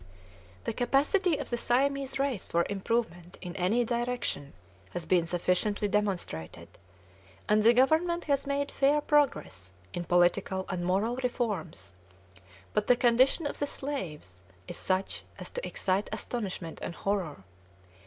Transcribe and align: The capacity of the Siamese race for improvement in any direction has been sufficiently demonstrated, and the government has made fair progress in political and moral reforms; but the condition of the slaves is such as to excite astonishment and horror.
The 0.63 0.73
capacity 0.73 1.37
of 1.37 1.51
the 1.51 1.59
Siamese 1.59 2.17
race 2.17 2.47
for 2.47 2.65
improvement 2.71 3.37
in 3.39 3.55
any 3.55 3.85
direction 3.85 4.53
has 4.93 5.05
been 5.05 5.27
sufficiently 5.27 5.87
demonstrated, 5.87 6.69
and 7.47 7.61
the 7.61 7.71
government 7.75 8.23
has 8.23 8.47
made 8.47 8.71
fair 8.71 8.99
progress 8.99 9.71
in 9.93 10.05
political 10.05 10.65
and 10.69 10.83
moral 10.83 11.17
reforms; 11.17 11.93
but 12.73 12.87
the 12.87 12.95
condition 12.95 13.45
of 13.45 13.59
the 13.59 13.67
slaves 13.67 14.41
is 14.67 14.75
such 14.75 15.23
as 15.37 15.51
to 15.51 15.67
excite 15.67 16.09
astonishment 16.11 16.79
and 16.81 16.95
horror. 16.95 17.43